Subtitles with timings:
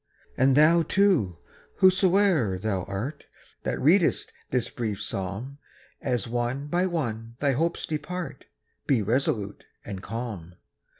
[0.35, 1.37] And thou, too,
[1.75, 3.25] whosoe'er thou art,
[3.61, 5.59] That readest this brief psalm,
[6.01, 8.45] As one by one thy hopes depart,
[8.87, 10.55] Be resolute and calm.